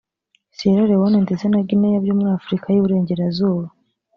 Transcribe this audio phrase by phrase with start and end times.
[0.55, 3.65] Sierra Leone ndetse na Guinea byo muri Afurika y’Iburengerazuba